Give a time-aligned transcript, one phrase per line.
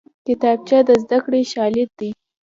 [0.25, 2.09] کتابچه د زدکړې شاليد دی